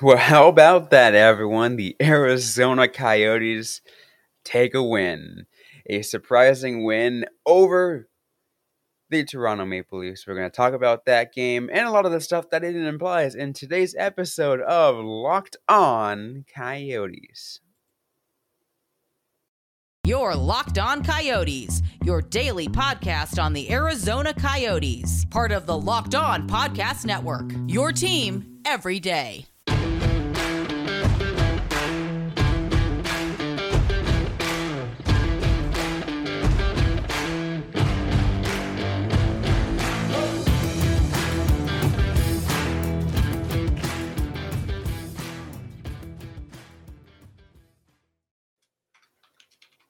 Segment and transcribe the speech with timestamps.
[0.00, 1.76] Well, how about that, everyone?
[1.76, 3.80] The Arizona Coyotes
[4.44, 5.46] take a win.
[5.86, 8.08] A surprising win over
[9.10, 10.26] the Toronto Maple Leafs.
[10.26, 12.76] We're going to talk about that game and a lot of the stuff that it
[12.76, 17.60] implies in today's episode of Locked On Coyotes.
[20.04, 26.14] Your Locked On Coyotes, your daily podcast on the Arizona Coyotes, part of the Locked
[26.14, 27.50] On Podcast Network.
[27.66, 29.46] Your team every day.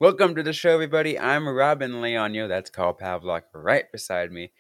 [0.01, 1.19] Welcome to the show, everybody.
[1.19, 2.47] I'm Robin Leonio.
[2.47, 4.53] That's Carl Pavlock right beside me.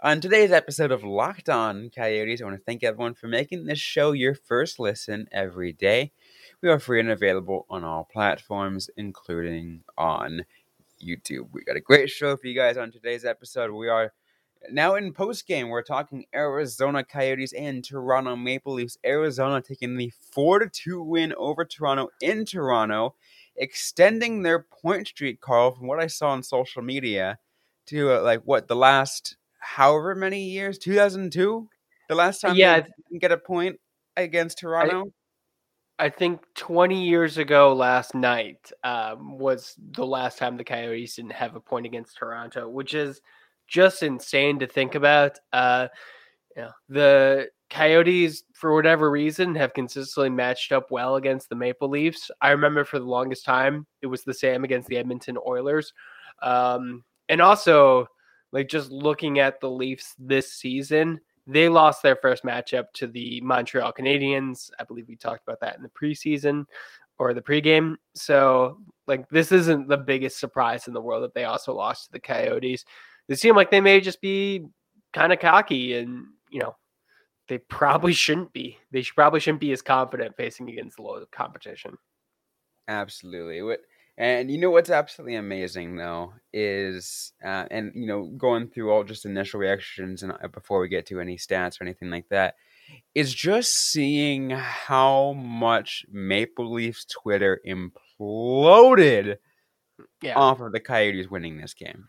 [0.00, 3.80] On today's episode of Locked On Coyotes, I want to thank everyone for making this
[3.80, 6.12] show your first listen every day.
[6.62, 10.44] We are free and available on all platforms, including on
[11.04, 11.48] YouTube.
[11.50, 13.72] We got a great show for you guys on today's episode.
[13.72, 14.12] We are
[14.70, 15.70] now in post game.
[15.70, 18.96] We're talking Arizona Coyotes and Toronto Maple Leafs.
[19.04, 23.16] Arizona taking the 4 2 win over Toronto in Toronto
[23.56, 27.38] extending their point streak, Carl, from what I saw on social media,
[27.86, 31.68] to uh, like what the last however many years, two thousand two,
[32.08, 33.78] the last time yeah, they didn't get a point
[34.16, 35.12] against Toronto.
[35.98, 41.16] I, I think twenty years ago, last night um, was the last time the Coyotes
[41.16, 43.20] didn't have a point against Toronto, which is
[43.68, 45.38] just insane to think about.
[45.52, 45.88] Uh,
[46.56, 51.88] you know, the Coyotes, for whatever reason, have consistently matched up well against the Maple
[51.88, 52.30] Leafs.
[52.40, 55.92] I remember for the longest time it was the same against the Edmonton Oilers.
[56.42, 58.06] Um, and also,
[58.52, 63.40] like just looking at the Leafs this season, they lost their first matchup to the
[63.40, 64.70] Montreal Canadiens.
[64.78, 66.64] I believe we talked about that in the preseason
[67.18, 67.96] or the pregame.
[68.14, 72.12] So, like, this isn't the biggest surprise in the world that they also lost to
[72.12, 72.84] the Coyotes.
[73.28, 74.66] They seem like they may just be
[75.12, 76.76] kind of cocky and, you know,
[77.48, 78.78] they probably shouldn't be.
[78.90, 81.96] They should, probably shouldn't be as confident facing against the low competition.
[82.88, 83.76] Absolutely.
[84.16, 89.02] And you know what's absolutely amazing though is uh, and you know going through all
[89.02, 92.54] just initial reactions and uh, before we get to any stats or anything like that
[93.14, 99.38] is just seeing how much Maple Leafs Twitter imploded
[100.22, 100.34] Yeah.
[100.36, 102.06] off of the Coyotes winning this game.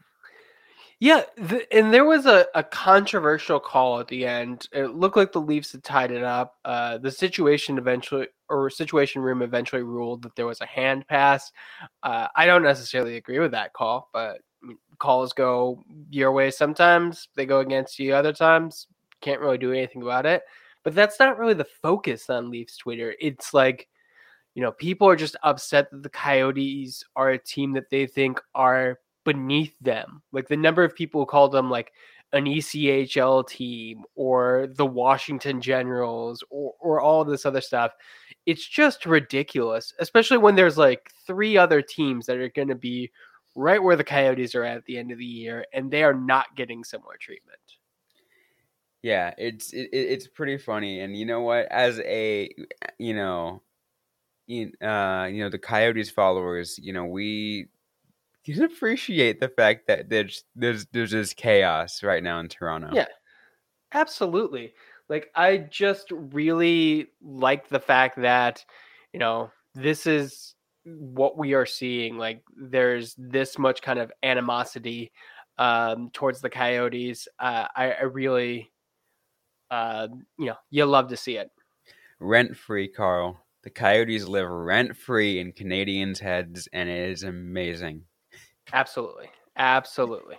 [0.99, 1.23] Yeah,
[1.71, 4.69] and there was a, a controversial call at the end.
[4.71, 6.55] It looked like the Leafs had tied it up.
[6.63, 11.51] Uh, the situation eventually, or situation room eventually ruled that there was a hand pass.
[12.01, 14.39] Uh, I don't necessarily agree with that call, but
[14.97, 17.27] calls go your way sometimes.
[17.35, 18.87] They go against you other times.
[19.19, 20.43] Can't really do anything about it.
[20.83, 23.15] But that's not really the focus on Leafs Twitter.
[23.19, 23.89] It's like,
[24.53, 28.39] you know, people are just upset that the Coyotes are a team that they think
[28.53, 30.21] are beneath them.
[30.31, 31.91] Like the number of people who call them like
[32.33, 37.91] an ECHL team or the Washington Generals or, or all this other stuff.
[38.45, 43.11] It's just ridiculous, especially when there's like three other teams that are going to be
[43.55, 46.55] right where the Coyotes are at, the end of the year, and they are not
[46.55, 47.57] getting similar treatment.
[49.01, 51.67] Yeah, it's it, it's pretty funny, and you know what?
[51.71, 52.49] As a
[52.97, 53.61] you know,
[54.47, 57.67] in, uh, you know the Coyotes followers, you know we
[58.53, 62.89] can appreciate the fact that there's there's there's just chaos right now in Toronto.
[62.93, 63.07] Yeah,
[63.93, 64.73] absolutely.
[65.09, 68.63] Like I just really like the fact that
[69.13, 72.17] you know this is what we are seeing.
[72.17, 75.11] Like there's this much kind of animosity
[75.57, 77.27] um, towards the Coyotes.
[77.39, 78.71] Uh, I, I really,
[79.71, 80.07] uh,
[80.37, 81.49] you know, you love to see it.
[82.19, 83.39] rent free, Carl.
[83.63, 88.03] The Coyotes live rent free in Canadians' heads, and it is amazing.
[88.73, 90.37] Absolutely, absolutely.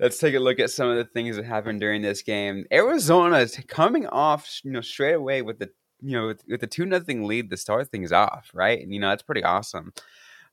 [0.00, 2.64] Let's take a look at some of the things that happened during this game.
[2.72, 5.70] Arizona is coming off, you know, straight away with the,
[6.00, 8.80] you know, with, with the two nothing lead to start things off, right?
[8.80, 9.92] And you know that's pretty awesome.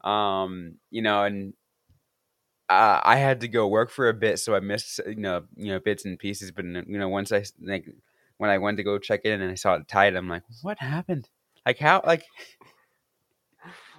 [0.03, 1.53] Um, you know, and
[2.69, 5.71] uh, I had to go work for a bit, so I missed, you know, you
[5.71, 6.51] know, bits and pieces.
[6.51, 7.85] But you know, once I like
[8.37, 10.79] when I went to go check in and I saw it tied, I'm like, what
[10.79, 11.29] happened?
[11.65, 12.01] Like how?
[12.05, 12.25] Like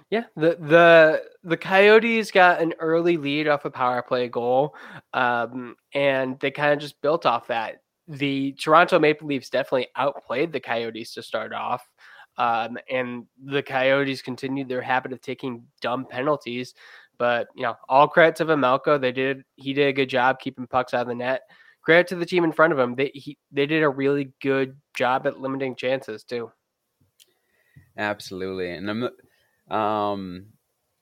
[0.09, 4.73] Yeah, the the the Coyotes got an early lead off a power play goal,
[5.13, 7.81] um, and they kind of just built off that.
[8.07, 11.85] The Toronto Maple Leafs definitely outplayed the Coyotes to start off,
[12.37, 16.73] um, and the Coyotes continued their habit of taking dumb penalties.
[17.17, 19.01] But you know, all credit to Vejmelka.
[19.01, 21.41] They did he did a good job keeping pucks out of the net.
[21.81, 22.95] Credit to the team in front of him.
[22.95, 26.49] They he, they did a really good job at limiting chances too.
[27.97, 29.09] Absolutely, and I'm
[29.69, 30.47] um,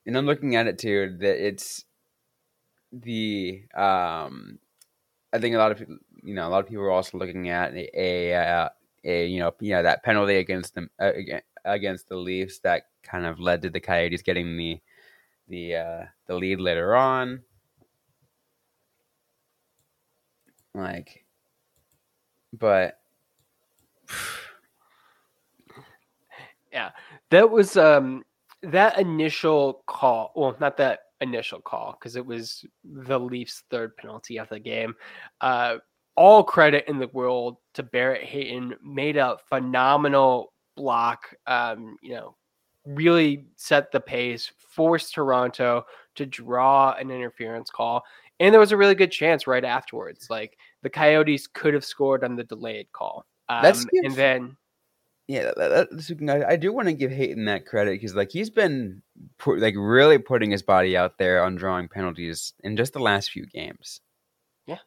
[0.06, 1.84] and I'm looking at it too that it's
[2.92, 4.58] the um,
[5.32, 7.48] I think a lot of people, you know, a lot of people are also looking
[7.48, 8.68] at a, a, uh,
[9.04, 11.12] a you know, you know that penalty against them uh,
[11.64, 14.80] against the Leafs that kind of led to the Coyotes getting the
[15.48, 17.42] the uh, the lead later on.
[20.74, 21.24] Like,
[22.52, 22.98] but
[26.72, 26.90] yeah,
[27.30, 28.24] that was um
[28.70, 30.32] that initial call.
[30.36, 34.94] Well, not that initial call because it was the Leafs' third penalty of the game.
[35.40, 35.76] Uh,
[36.16, 38.74] all credit in the world to Barrett Hayton.
[38.82, 41.34] Made a phenomenal block.
[41.46, 42.36] Um, you know,
[42.86, 45.84] really set the pace, forced Toronto
[46.14, 48.02] to draw an interference call.
[48.38, 50.28] And there was a really good chance right afterwards.
[50.28, 53.26] Like the Coyotes could have scored on the delayed call.
[53.48, 53.64] Um,
[54.02, 54.56] and then
[55.28, 59.02] yeah, that, that, I do want to give Hayton that credit because like he's been
[59.38, 63.30] put, like really putting his body out there on drawing penalties in just the last
[63.30, 64.00] few games.
[64.66, 64.78] Yeah,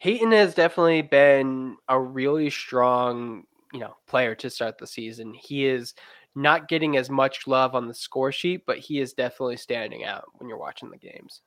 [0.00, 5.32] Hayton has definitely been a really strong you know player to start the season.
[5.32, 5.94] He is
[6.34, 10.24] not getting as much love on the score sheet, but he is definitely standing out
[10.34, 11.40] when you're watching the games.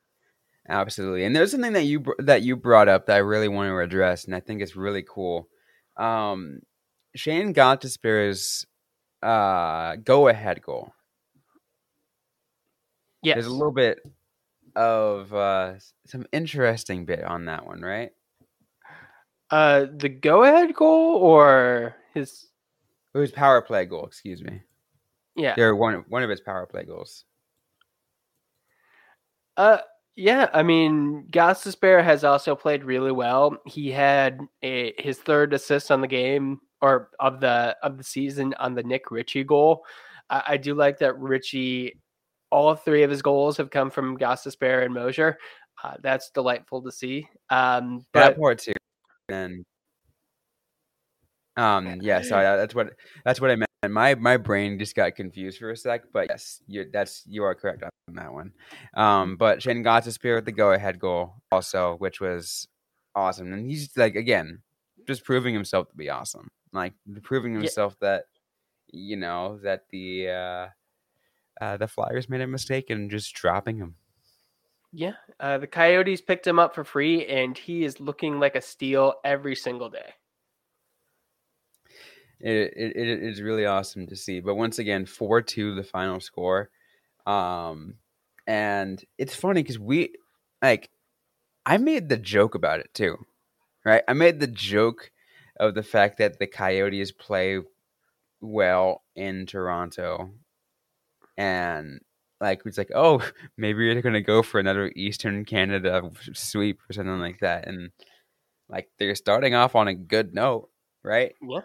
[0.68, 3.78] Absolutely, and there's something that you that you brought up that I really want to
[3.78, 5.48] address, and I think it's really cool.
[5.96, 6.60] Um,
[7.14, 8.66] Shayne Gostisbehere's
[9.22, 10.92] uh, go ahead goal.
[13.22, 13.36] Yes.
[13.36, 14.00] There's a little bit
[14.76, 15.74] of uh,
[16.06, 18.12] some interesting bit on that one, right?
[19.50, 22.46] Uh, the go ahead goal or his
[23.14, 24.62] it was power play goal, excuse me.
[25.34, 25.54] Yeah.
[25.56, 27.24] They're one one of his power play goals.
[29.56, 29.78] Uh
[30.16, 33.56] yeah, I mean, Gostisbehere has also played really well.
[33.64, 38.54] He had a, his third assist on the game or of the of the season
[38.58, 39.84] on the Nick Ritchie goal.
[40.28, 42.00] I, I do like that Ritchie.
[42.50, 45.38] All three of his goals have come from Gostisbehere and Moser.
[45.82, 47.28] Uh, that's delightful to see.
[47.48, 48.72] Um, but, that part too.
[49.28, 49.64] And
[51.56, 52.94] um, yeah, sorry, that's what
[53.24, 53.70] that's what I meant.
[53.88, 57.54] My my brain just got confused for a sec, but yes, you that's you are
[57.54, 58.52] correct on that one.
[58.94, 62.66] Um, but Shayne Gostisbehere with the go ahead goal also, which was
[63.14, 64.60] awesome, and he's like again,
[65.06, 68.08] just proving himself to be awesome like proving himself yeah.
[68.08, 68.24] that
[68.92, 70.66] you know that the uh,
[71.60, 73.96] uh, the Flyers made a mistake and just dropping him.
[74.92, 78.60] Yeah, uh, the Coyotes picked him up for free, and he is looking like a
[78.60, 80.14] steal every single day.
[82.40, 84.40] It, it, it is really awesome to see.
[84.40, 86.70] But once again, four two the final score,
[87.26, 87.94] um,
[88.46, 90.14] and it's funny because we
[90.62, 90.90] like
[91.66, 93.18] I made the joke about it too,
[93.84, 94.02] right?
[94.08, 95.12] I made the joke
[95.60, 97.60] of the fact that the Coyotes play
[98.40, 100.30] well in Toronto,
[101.36, 102.00] and
[102.40, 103.22] like it's like, oh,
[103.56, 107.90] maybe you're gonna go for another Eastern Canada sweep or something like that, and
[108.68, 110.70] like they're starting off on a good note,
[111.04, 111.34] right?
[111.42, 111.60] Yeah,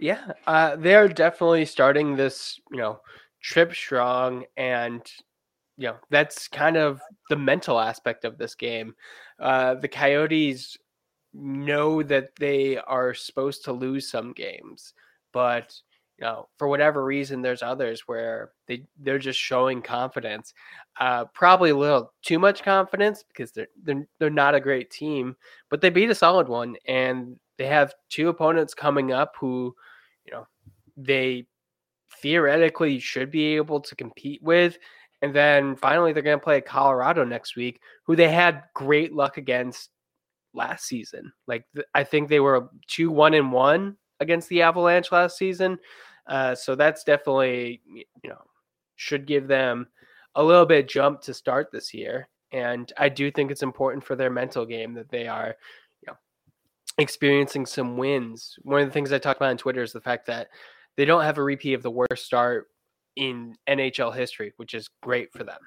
[0.00, 3.00] yeah, uh, they're definitely starting this, you know,
[3.40, 5.00] trip strong, and
[5.76, 8.94] you know that's kind of the mental aspect of this game.
[9.38, 10.76] Uh, the Coyotes
[11.32, 14.94] know that they are supposed to lose some games,
[15.32, 15.74] but
[16.18, 20.52] you know, for whatever reason, there's others where they they're just showing confidence,
[20.98, 25.34] uh, probably a little too much confidence because they're they're they're not a great team,
[25.70, 29.74] but they beat a solid one, and they have two opponents coming up who,
[30.26, 30.46] you know,
[30.96, 31.46] they
[32.20, 34.78] theoretically should be able to compete with.
[35.22, 39.36] And then finally, they're going to play Colorado next week, who they had great luck
[39.36, 39.90] against
[40.54, 41.32] last season.
[41.46, 45.78] Like th- I think they were two one and one against the Avalanche last season.
[46.26, 48.42] Uh, so that's definitely you know
[48.96, 49.88] should give them
[50.34, 52.28] a little bit jump to start this year.
[52.52, 55.54] And I do think it's important for their mental game that they are,
[56.02, 56.16] you know,
[56.98, 58.56] experiencing some wins.
[58.62, 60.48] One of the things I talked about on Twitter is the fact that
[60.96, 62.68] they don't have a repeat of the worst start
[63.16, 65.60] in NHL history, which is great for them.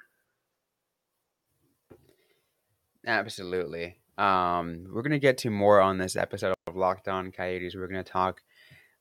[3.06, 3.96] Absolutely.
[4.18, 7.74] Um, we're going to get to more on this episode of Locked On Coyotes.
[7.74, 8.42] We're going to talk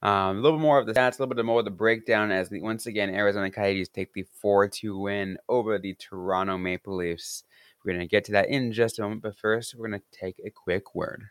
[0.02, 2.32] um, a little bit more of the stats, a little bit more of the breakdown
[2.32, 6.96] as the, once again Arizona Coyotes take the 4 2 win over the Toronto Maple
[6.96, 7.44] Leafs.
[7.84, 10.20] We're going to get to that in just a moment, but first, we're going to
[10.20, 11.24] take a quick word.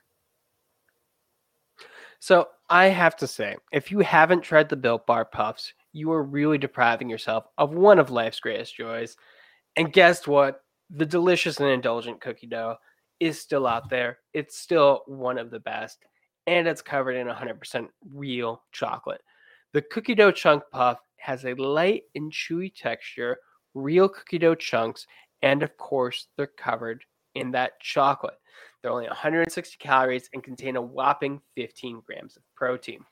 [2.19, 6.23] So, I have to say, if you haven't tried the Built Bar Puffs, you are
[6.23, 9.17] really depriving yourself of one of life's greatest joys.
[9.77, 10.63] And guess what?
[10.89, 12.77] The delicious and indulgent cookie dough
[13.23, 14.19] is still out there.
[14.35, 16.05] It's still one of the best,
[16.49, 19.21] and it's covered in 100% real chocolate.
[19.73, 23.39] The cookie dough chunk puff has a light and chewy texture,
[23.75, 25.07] real cookie dough chunks,
[25.41, 27.05] and of course, they're covered
[27.37, 28.35] in that chocolate.
[28.83, 33.05] They're only 160 calories and contain a whopping 15 grams of protein.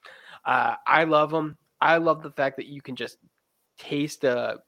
[0.45, 1.57] Uh, I love them.
[1.81, 3.19] I love the fact that you can just
[3.79, 4.59] taste a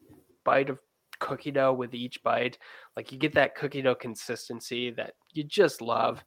[0.44, 0.78] bite of
[1.22, 2.58] cookie dough with each bite.
[2.96, 6.24] Like you get that cookie dough consistency that you just love.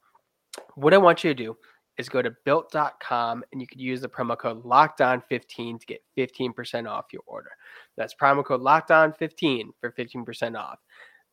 [0.74, 1.56] What I want you to do
[1.98, 6.88] is go to built.com and you can use the promo code lockdown15 to get 15%
[6.88, 7.50] off your order.
[7.96, 10.78] That's promo code lockdown15 for 15% off.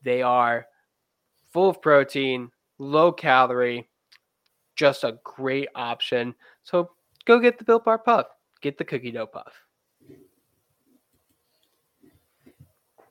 [0.04, 0.66] They are
[1.52, 3.90] full of protein, low calorie,
[4.76, 6.36] just a great option.
[6.64, 6.92] So
[7.26, 8.28] go get the Built Bar Puff,
[8.62, 9.54] get the cookie dough puff.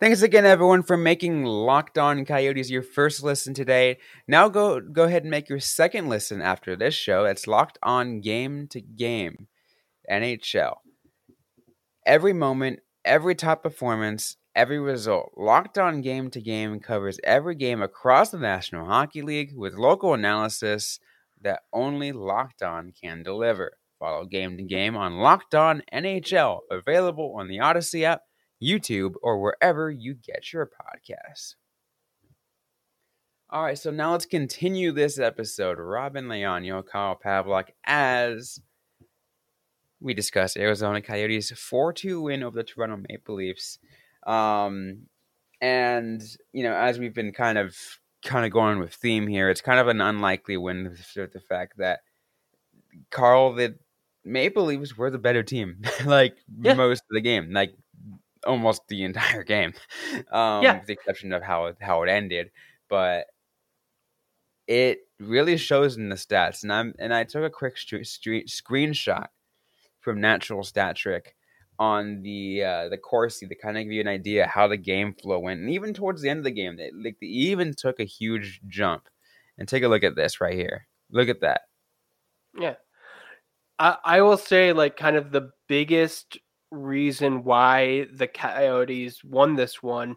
[0.03, 3.99] Thanks again, everyone, for making Locked On Coyotes your first listen today.
[4.27, 7.25] Now go go ahead and make your second listen after this show.
[7.25, 9.47] It's Locked On Game to Game,
[10.11, 10.79] NHL.
[12.05, 15.35] Every moment, every top performance, every result.
[15.37, 20.15] Locked On Game to Game covers every game across the National Hockey League with local
[20.15, 20.99] analysis
[21.41, 23.79] that only Locked On can deliver.
[24.01, 28.23] Follow Game to Game on Locked On NHL, available on the Odyssey app
[28.63, 31.55] YouTube, or wherever you get your podcasts.
[33.51, 35.79] All right, so now let's continue this episode.
[35.79, 38.61] Robin Leonio, Kyle Pavlock, as
[40.01, 43.79] we discuss Arizona Coyotes 4 2 win over the Toronto Maple Leafs.
[44.27, 45.03] Um,
[45.61, 47.77] and, you know, as we've been kind of
[48.25, 50.85] kind of going with theme here, it's kind of an unlikely win
[51.17, 52.01] with the fact that
[53.11, 53.77] Carl, the
[54.25, 56.75] Maple Leafs were the better team, like yeah.
[56.75, 57.53] most of the game.
[57.53, 57.75] Like
[58.47, 59.73] almost the entire game,
[60.31, 60.79] um, yeah.
[60.79, 62.51] with the exception of how how it ended.
[62.89, 63.27] But
[64.67, 68.49] it really shows in the stats, and I'm and I took a quick st- st-
[68.49, 69.27] screenshot
[70.01, 71.35] from Natural Stat Trick
[71.79, 75.15] on the uh, the Corsi to kind of give you an idea how the game
[75.15, 78.01] flow went, and even towards the end of the game, they like they even took
[78.01, 79.09] a huge jump.
[79.59, 80.89] And take a look at this right here.
[81.11, 81.61] Look at that.
[82.59, 82.77] Yeah,
[83.79, 86.39] I I will say like kind of the biggest
[86.73, 90.17] reason why the Coyotes won this one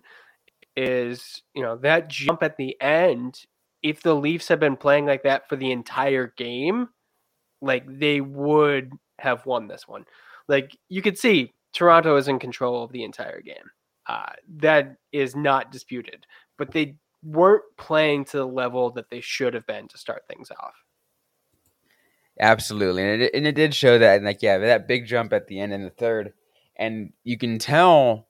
[0.76, 3.46] is, you know, that jump at the end.
[3.84, 6.90] If the Leafs had been playing like that for the entire game,
[7.62, 10.06] like they would have won this one.
[10.48, 13.70] Like you could see Toronto is in control of the entire game.
[14.08, 16.26] Uh, that is not disputed,
[16.58, 20.52] but they weren't playing to the level that they should have been to start things
[20.52, 20.76] off.
[22.40, 25.48] Absolutely, and it, and it did show that, and like yeah, that big jump at
[25.48, 26.34] the end in the third
[26.78, 28.28] and you can tell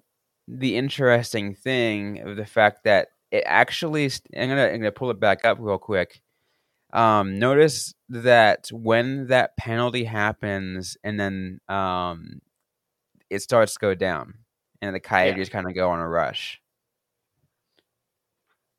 [0.47, 5.19] the interesting thing of the fact that it actually I'm gonna I'm gonna pull it
[5.19, 6.21] back up real quick.
[6.93, 12.41] Um, notice that when that penalty happens and then um,
[13.29, 14.35] it starts to go down
[14.81, 15.53] and the coyotes yeah.
[15.53, 16.61] kind of go on a rush.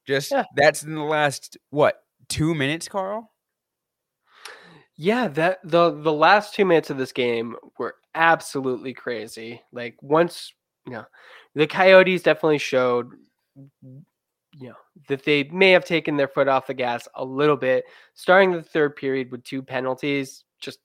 [0.06, 0.44] Just yeah.
[0.54, 3.32] that's in the last what two minutes, Carl?
[4.96, 9.62] Yeah, that the the last two minutes of this game were absolutely crazy.
[9.72, 10.52] Like once,
[10.86, 11.04] you know,
[11.54, 13.12] the Coyotes definitely showed
[14.58, 14.74] you know
[15.08, 18.62] that they may have taken their foot off the gas a little bit starting the
[18.62, 20.78] third period with two penalties just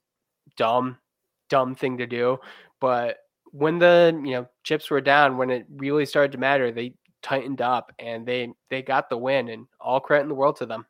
[0.57, 0.97] dumb
[1.49, 2.37] dumb thing to do
[2.79, 3.17] but
[3.51, 7.61] when the you know chips were down when it really started to matter they tightened
[7.61, 10.85] up and they they got the win and all credit in the world to them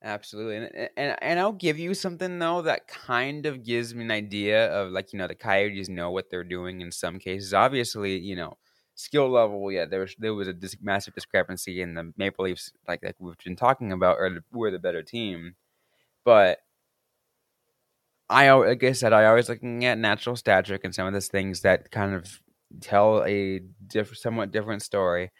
[0.00, 4.12] Absolutely, and, and and I'll give you something though that kind of gives me an
[4.12, 7.52] idea of like you know the Coyotes know what they're doing in some cases.
[7.52, 8.56] Obviously, you know
[8.94, 12.70] skill level, yeah, there was there was a dis- massive discrepancy in the Maple Leafs,
[12.86, 15.56] like like we've been talking about, or we're the better team.
[16.24, 16.60] But
[18.30, 21.28] I like I said, I always looking at Natural Stat Trick and some of those
[21.28, 22.40] things that kind of
[22.80, 25.30] tell a different, somewhat different story.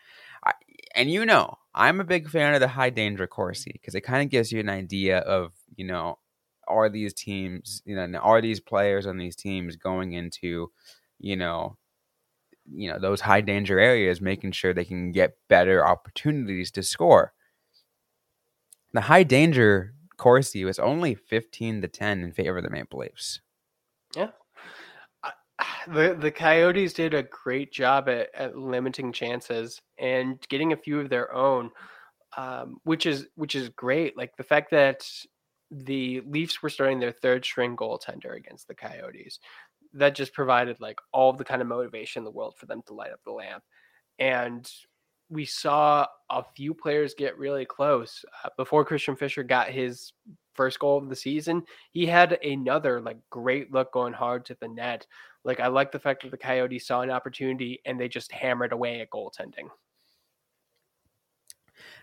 [0.44, 0.52] I,
[0.94, 4.24] and you know, I'm a big fan of the high danger Corsi because it kind
[4.24, 6.18] of gives you an idea of, you know,
[6.66, 10.72] are these teams, you know, are these players on these teams going into,
[11.20, 11.76] you know,
[12.70, 17.32] you know, those high danger areas, making sure they can get better opportunities to score.
[18.92, 23.40] The high danger Corsi was only 15 to 10 in favor of the Maple Leafs.
[24.16, 24.30] Yeah.
[25.92, 31.00] The the Coyotes did a great job at, at limiting chances and getting a few
[31.00, 31.70] of their own,
[32.36, 34.16] um, which is which is great.
[34.16, 35.08] Like the fact that
[35.70, 39.38] the Leafs were starting their third string goaltender against the Coyotes,
[39.94, 42.94] that just provided like all the kind of motivation in the world for them to
[42.94, 43.62] light up the lamp.
[44.18, 44.70] And
[45.30, 50.12] we saw a few players get really close uh, before Christian Fischer got his
[50.58, 51.62] first goal of the season.
[51.92, 55.06] He had another like great look going hard to the net.
[55.44, 58.72] Like I like the fact that the Coyotes saw an opportunity and they just hammered
[58.72, 59.68] away at goaltending.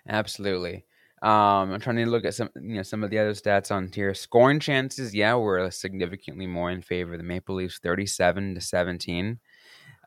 [0.08, 0.86] Absolutely.
[1.22, 3.92] Um, I'm trying to look at some, you know, some of the other stats on
[3.94, 4.14] here.
[4.14, 9.40] Scoring chances, yeah, were significantly more in favor of the Maple Leafs, 37 to 17.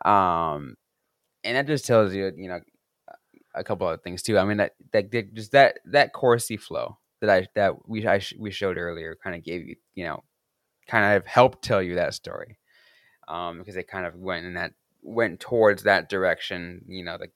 [0.06, 0.76] Um,
[1.44, 2.60] and that just tells you, you know,
[3.54, 4.38] a couple other things too.
[4.38, 8.50] I mean, that that just that that Corsi flow that I that we I we
[8.50, 10.24] showed earlier kind of gave you, you know,
[10.86, 12.58] kind of helped tell you that story,
[13.26, 14.72] um, because it kind of went in that
[15.02, 16.84] went towards that direction.
[16.88, 17.28] You know, the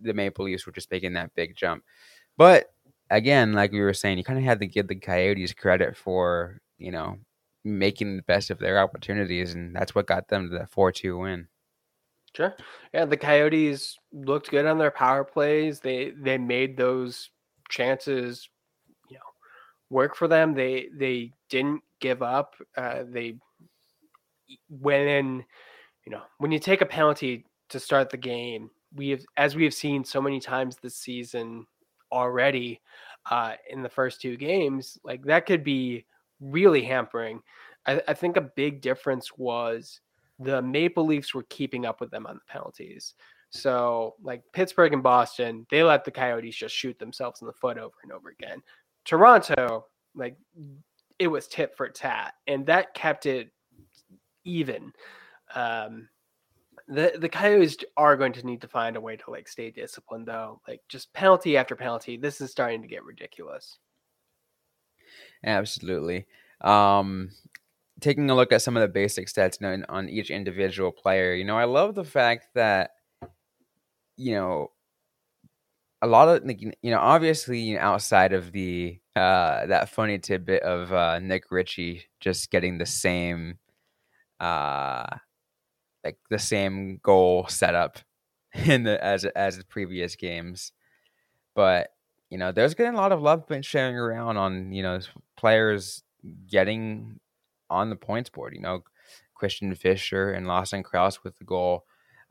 [0.00, 1.82] the Maple Leafs were just making that big jump,
[2.36, 2.72] but
[3.10, 6.60] again, like we were saying, you kind of had to give the Coyotes credit for
[6.78, 7.18] you know
[7.64, 11.18] making the best of their opportunities, and that's what got them to the four two
[11.18, 11.48] win.
[12.36, 12.54] Sure.
[12.92, 15.80] Yeah, the Coyotes looked good on their power plays.
[15.80, 17.30] They they made those
[17.70, 18.48] chances,
[19.90, 20.54] work for them.
[20.54, 22.54] They they didn't give up.
[22.76, 23.38] Uh, they
[24.68, 25.44] went in,
[26.04, 29.64] you know, when you take a penalty to start the game, we have as we
[29.64, 31.66] have seen so many times this season
[32.12, 32.80] already
[33.30, 36.04] uh, in the first two games, like that could be
[36.40, 37.42] really hampering.
[37.86, 40.00] I, I think a big difference was
[40.38, 43.14] the Maple Leafs were keeping up with them on the penalties.
[43.50, 47.78] So, like Pittsburgh and Boston, they let the Coyotes just shoot themselves in the foot
[47.78, 48.60] over and over again.
[49.06, 50.36] Toronto, like
[51.18, 53.50] it was tit for tat, and that kept it
[54.44, 54.92] even.
[55.54, 56.08] Um,
[56.88, 60.26] the the Coyotes are going to need to find a way to like stay disciplined,
[60.26, 60.60] though.
[60.68, 63.78] Like just penalty after penalty, this is starting to get ridiculous.
[65.44, 66.26] Absolutely.
[66.60, 67.30] Um,
[68.00, 71.34] taking a look at some of the basic stats you know, on each individual player,
[71.34, 72.90] you know, I love the fact that,
[74.16, 74.70] you know,
[76.02, 80.62] a lot of you know, obviously, you know, outside of the uh, that funny tidbit
[80.62, 83.58] of uh, Nick Ritchie just getting the same,
[84.40, 85.06] uh,
[86.04, 87.98] like the same goal setup
[88.54, 90.72] in the as as the previous games,
[91.54, 91.88] but
[92.30, 95.00] you know, there's getting a lot of love been sharing around on you know
[95.36, 96.02] players
[96.48, 97.20] getting
[97.70, 98.54] on the points board.
[98.54, 98.82] You know,
[99.34, 101.84] Christian Fischer and Lawson Crouse with the goal,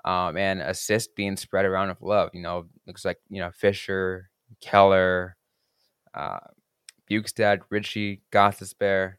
[0.05, 2.29] um, and assist being spread around with love.
[2.33, 4.29] You know, looks like you know Fischer,
[4.61, 5.35] Keller,
[6.13, 6.39] uh,
[7.09, 9.15] Bjugstad, Ritchie, Gostisbehere.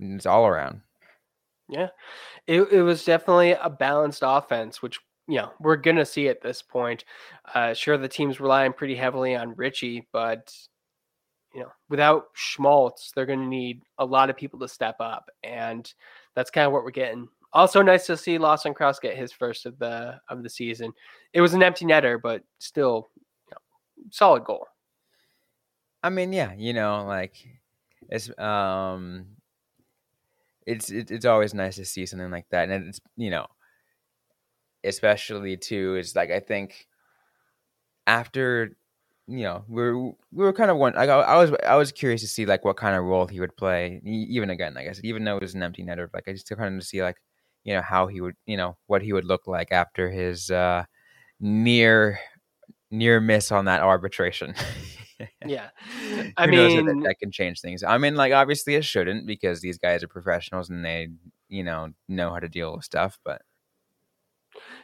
[0.00, 0.80] It's all around.
[1.68, 1.88] Yeah,
[2.46, 6.62] it it was definitely a balanced offense, which you know we're gonna see at this
[6.62, 7.04] point.
[7.52, 10.54] Uh, sure, the team's relying pretty heavily on Ritchie, but
[11.52, 15.30] you know, without Schmaltz, they're going to need a lot of people to step up,
[15.42, 15.90] and
[16.34, 17.28] that's kind of what we're getting.
[17.56, 20.92] Also, nice to see Lawson Crouse get his first of the of the season.
[21.32, 24.66] It was an empty netter, but still, you know, solid goal.
[26.02, 27.32] I mean, yeah, you know, like
[28.10, 29.24] it's um,
[30.66, 33.46] it's it's always nice to see something like that, and it's you know,
[34.84, 36.86] especially too is like I think
[38.06, 38.76] after
[39.28, 40.92] you know, we are we were kind of one.
[40.94, 43.40] Like, I, I was I was curious to see like what kind of role he
[43.40, 44.02] would play.
[44.04, 46.48] Even again, like I said, even though it was an empty netter, like I just
[46.54, 47.16] kind of to see like
[47.66, 50.84] you know how he would you know what he would look like after his uh,
[51.40, 52.18] near
[52.92, 54.54] near miss on that arbitration.
[55.46, 55.70] yeah,
[56.36, 57.82] I mean that, that can change things.
[57.82, 61.08] I mean, like obviously it shouldn't because these guys are professionals and they
[61.48, 63.42] you know know how to deal with stuff, but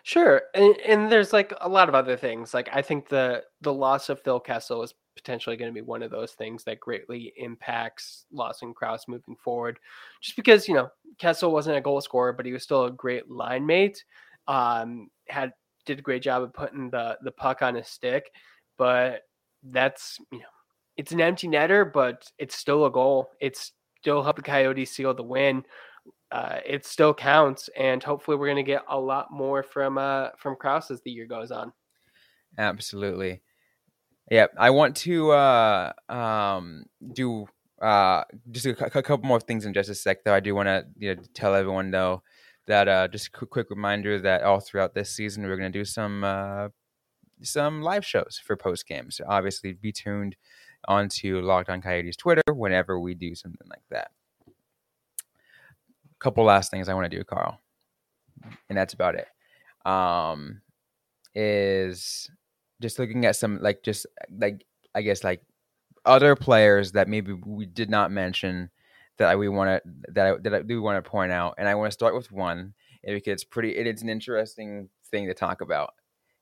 [0.02, 2.52] Sure, and, and there's like a lot of other things.
[2.52, 4.92] Like I think the the loss of Phil Kessel is
[5.22, 9.78] potentially going to be one of those things that greatly impacts Lawson Crouse moving forward.
[10.20, 13.30] Just because you know Kessel wasn't a goal scorer, but he was still a great
[13.30, 14.04] line mate.
[14.48, 15.52] Um, had
[15.84, 18.30] did a great job of putting the the puck on his stick,
[18.78, 19.22] but
[19.62, 20.44] that's you know
[20.96, 23.30] it's an empty netter, but it's still a goal.
[23.40, 25.64] It's still the Coyotes seal the win
[26.32, 30.30] uh, it still counts, and hopefully, we're going to get a lot more from uh,
[30.38, 31.72] from Crouse as the year goes on.
[32.56, 33.42] Absolutely.
[34.30, 37.46] Yeah, I want to uh, um, do
[37.80, 40.24] uh, just a, couple more things in just a sec.
[40.24, 42.22] Though I do want to you know, tell everyone though
[42.66, 45.84] that uh, just a quick reminder that all throughout this season we're going to do
[45.84, 46.68] some uh,
[47.42, 49.16] some live shows for post games.
[49.16, 50.36] So obviously, be tuned
[50.86, 54.10] onto Locked On Coyotes Twitter whenever we do something like that
[54.48, 57.60] A couple last things I want to do, Carl,
[58.68, 59.26] and that's about it.
[59.84, 60.60] Um,
[61.34, 62.30] is
[62.82, 65.42] just looking at some like just like I guess like
[66.04, 68.70] other players that maybe we did not mention
[69.18, 71.74] that we want to that I, that I do want to point out, and I
[71.74, 73.76] want to start with one because it's pretty.
[73.76, 75.94] It is an interesting thing to talk about,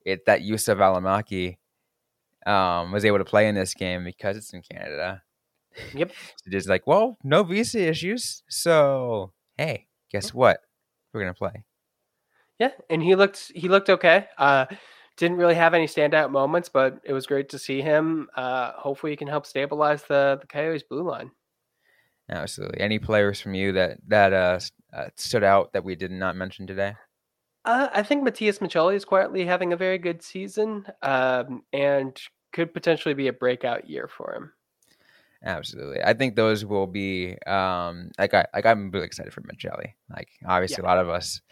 [0.05, 1.59] it that Juuso Valimaki
[2.50, 5.22] um, was able to play in this game because it's in Canada.
[5.94, 6.12] Yep.
[6.42, 8.42] so just like, well, no visa issues.
[8.48, 10.61] So hey, guess what?
[11.12, 11.64] We're gonna play.
[12.59, 14.26] Yeah, and he looked he looked okay.
[14.38, 14.66] Uh,
[15.20, 18.28] didn't really have any standout moments, but it was great to see him.
[18.35, 21.30] Uh, hopefully, he can help stabilize the the Coyotes blue line.
[22.30, 22.80] Absolutely.
[22.80, 24.61] Any players from you that that uh,
[24.92, 26.94] uh, stood out that we did not mention today?
[27.66, 32.18] Uh, I think Matias Maccelli is quietly having a very good season, um, and
[32.54, 34.52] could potentially be a breakout year for him.
[35.44, 39.92] Absolutely, I think those will be um, like I like I'm really excited for Maccelli.
[40.09, 40.87] Like obviously, yeah.
[40.87, 41.42] a lot of us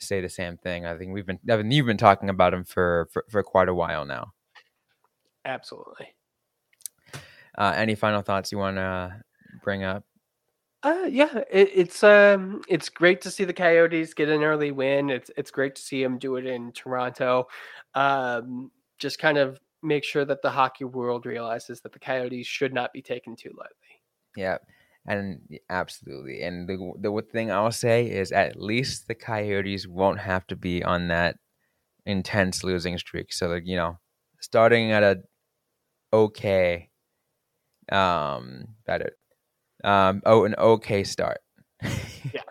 [0.00, 0.86] say the same thing.
[0.86, 3.74] I think we've been Evan, you've been talking about him for for, for quite a
[3.74, 4.32] while now.
[5.44, 6.08] Absolutely.
[7.56, 9.22] Uh, any final thoughts you want to
[9.62, 10.04] bring up?
[10.82, 15.10] Uh, yeah, it, it's um, it's great to see the Coyotes get an early win.
[15.10, 17.48] It's it's great to see them do it in Toronto.
[17.94, 22.72] Um, just kind of make sure that the hockey world realizes that the Coyotes should
[22.72, 24.02] not be taken too lightly.
[24.36, 24.58] Yeah,
[25.06, 26.42] and absolutely.
[26.42, 30.82] And the the thing I'll say is, at least the Coyotes won't have to be
[30.82, 31.36] on that
[32.06, 33.32] intense losing streak.
[33.32, 33.98] So, like you know,
[34.40, 35.22] starting at a
[36.12, 36.90] okay,
[37.90, 39.12] um, better
[39.84, 41.40] um, oh, an okay start.
[41.82, 42.42] yeah,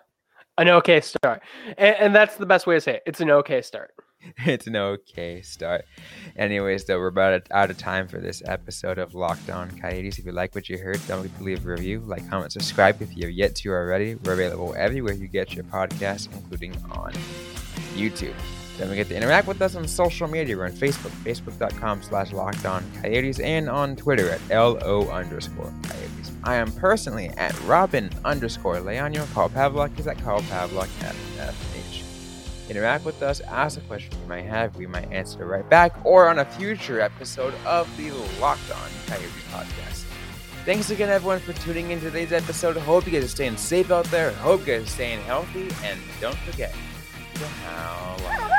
[0.58, 1.42] an okay start,
[1.78, 3.04] and, and, that's the best way to say it.
[3.06, 3.92] It's an okay start.
[4.46, 5.86] it's an okay start.
[6.36, 10.20] Anyways, though, we're about out of time for this episode of Locked On Coyotes.
[10.20, 13.02] If you like what you heard, don't forget to leave a review, like, comment, subscribe
[13.02, 14.16] if you have yet to already.
[14.16, 17.14] We're available everywhere you get your podcasts, including on
[17.96, 18.36] YouTube.
[18.78, 20.56] Don't forget to interact with us on social media.
[20.56, 26.32] We're on Facebook, facebook.com slash lockdown coyotes, and on Twitter at LO underscore coyotes.
[26.46, 29.32] I am personally at Robin underscore Leonio.
[29.34, 31.69] Carl Pavlock is at Carl Pavlock FFH.
[32.70, 34.76] Interact with us, ask a question you might have.
[34.76, 39.44] We might answer right back, or on a future episode of the Locked On Coyotes
[39.52, 40.06] podcast.
[40.66, 42.78] Thanks again, everyone, for tuning in today's episode.
[42.78, 44.32] Hope you guys are staying safe out there.
[44.34, 45.68] Hope you guys are staying healthy.
[45.84, 46.76] And don't forget
[47.36, 48.59] to howl